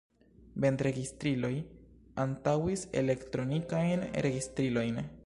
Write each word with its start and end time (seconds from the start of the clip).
Bendregistriloj 0.63 1.51
antaŭis 2.25 2.87
elektronikajn 3.03 4.03
registrilojn. 4.29 5.03